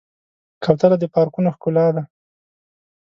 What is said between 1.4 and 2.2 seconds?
ښکلا ده.